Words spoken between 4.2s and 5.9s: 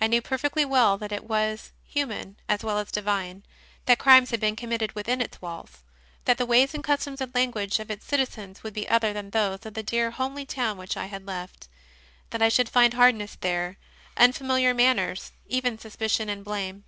had been committed within its walls;